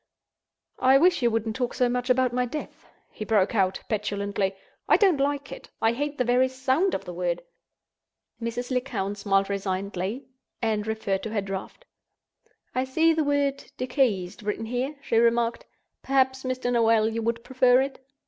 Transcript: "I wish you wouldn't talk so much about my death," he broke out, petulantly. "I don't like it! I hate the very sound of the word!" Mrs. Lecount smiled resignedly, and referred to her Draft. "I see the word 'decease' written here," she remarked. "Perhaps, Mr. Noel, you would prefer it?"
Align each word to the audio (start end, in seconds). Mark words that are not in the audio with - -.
"I 0.79 0.97
wish 0.97 1.21
you 1.21 1.29
wouldn't 1.29 1.55
talk 1.55 1.75
so 1.75 1.87
much 1.87 2.09
about 2.09 2.33
my 2.33 2.45
death," 2.47 2.87
he 3.11 3.23
broke 3.23 3.53
out, 3.53 3.81
petulantly. 3.87 4.55
"I 4.89 4.97
don't 4.97 5.19
like 5.19 5.51
it! 5.51 5.69
I 5.79 5.91
hate 5.93 6.17
the 6.17 6.23
very 6.23 6.47
sound 6.47 6.95
of 6.95 7.05
the 7.05 7.13
word!" 7.13 7.43
Mrs. 8.41 8.71
Lecount 8.71 9.19
smiled 9.19 9.47
resignedly, 9.47 10.25
and 10.59 10.87
referred 10.87 11.21
to 11.21 11.29
her 11.33 11.41
Draft. 11.41 11.85
"I 12.73 12.83
see 12.83 13.13
the 13.13 13.23
word 13.23 13.63
'decease' 13.77 14.41
written 14.41 14.65
here," 14.65 14.95
she 15.03 15.17
remarked. 15.17 15.67
"Perhaps, 16.01 16.45
Mr. 16.45 16.73
Noel, 16.73 17.07
you 17.07 17.21
would 17.21 17.43
prefer 17.43 17.79
it?" 17.81 18.03